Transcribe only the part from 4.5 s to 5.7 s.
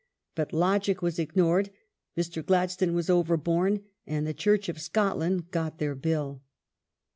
of Scotland